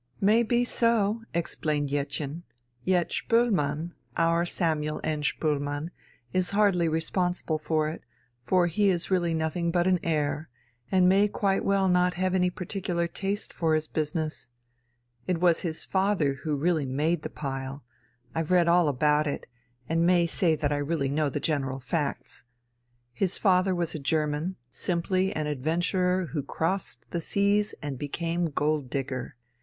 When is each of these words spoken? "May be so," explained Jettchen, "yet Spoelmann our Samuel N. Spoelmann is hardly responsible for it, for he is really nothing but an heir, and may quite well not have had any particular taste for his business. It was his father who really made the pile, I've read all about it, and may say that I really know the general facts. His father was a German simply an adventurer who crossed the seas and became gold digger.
"May 0.19 0.41
be 0.41 0.65
so," 0.65 1.21
explained 1.31 1.89
Jettchen, 1.89 2.41
"yet 2.83 3.11
Spoelmann 3.11 3.91
our 4.17 4.47
Samuel 4.47 4.99
N. 5.03 5.21
Spoelmann 5.21 5.91
is 6.33 6.49
hardly 6.57 6.87
responsible 6.87 7.59
for 7.59 7.87
it, 7.87 8.01
for 8.41 8.65
he 8.65 8.89
is 8.89 9.11
really 9.11 9.35
nothing 9.35 9.69
but 9.69 9.85
an 9.85 9.99
heir, 10.01 10.49
and 10.91 11.07
may 11.07 11.27
quite 11.27 11.63
well 11.63 11.87
not 11.87 12.15
have 12.15 12.31
had 12.33 12.39
any 12.39 12.49
particular 12.49 13.07
taste 13.07 13.53
for 13.53 13.75
his 13.75 13.87
business. 13.87 14.47
It 15.27 15.39
was 15.39 15.59
his 15.59 15.85
father 15.85 16.33
who 16.41 16.55
really 16.55 16.87
made 16.87 17.21
the 17.21 17.29
pile, 17.29 17.83
I've 18.33 18.49
read 18.49 18.67
all 18.67 18.87
about 18.87 19.27
it, 19.27 19.45
and 19.87 20.03
may 20.03 20.25
say 20.25 20.55
that 20.55 20.71
I 20.71 20.77
really 20.77 21.09
know 21.09 21.29
the 21.29 21.39
general 21.39 21.77
facts. 21.77 22.43
His 23.13 23.37
father 23.37 23.75
was 23.75 23.93
a 23.93 23.99
German 23.99 24.55
simply 24.71 25.31
an 25.35 25.45
adventurer 25.45 26.25
who 26.31 26.41
crossed 26.41 27.05
the 27.11 27.21
seas 27.21 27.75
and 27.83 27.99
became 27.99 28.45
gold 28.47 28.89
digger. 28.89 29.35